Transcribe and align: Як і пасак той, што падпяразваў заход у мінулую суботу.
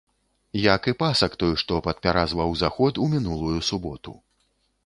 Як 0.75 0.81
і 0.91 0.93
пасак 1.01 1.35
той, 1.43 1.53
што 1.63 1.77
падпяразваў 1.89 2.57
заход 2.65 2.93
у 3.05 3.11
мінулую 3.15 3.59
суботу. 3.73 4.19